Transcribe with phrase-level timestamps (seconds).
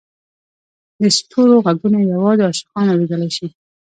[1.01, 3.47] د ستورو ږغونه یوازې عاشقان اورېدلای شي.